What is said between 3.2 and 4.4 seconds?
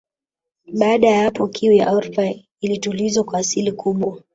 kwa asilimia kubwa